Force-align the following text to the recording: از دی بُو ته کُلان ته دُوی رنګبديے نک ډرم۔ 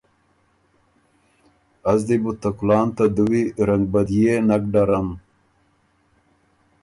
از 1.91 1.99
دی 2.07 2.17
بُو 2.23 2.31
ته 2.41 2.49
کُلان 2.57 2.87
ته 2.95 3.05
دُوی 3.15 3.43
رنګبديے 3.67 4.33
نک 4.47 4.63
ډرم۔ 4.73 5.07